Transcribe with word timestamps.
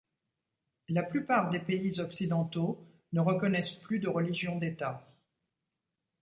La 0.89 1.03
plupart 1.03 1.51
des 1.51 1.59
pays 1.59 1.99
occidentaux 1.99 2.83
ne 3.13 3.19
reconnaissent 3.19 3.75
plus 3.75 3.99
de 3.99 4.09
religion 4.09 4.57
d'État. 4.57 5.07